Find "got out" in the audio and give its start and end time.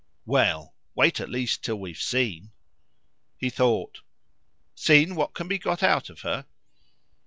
5.59-6.09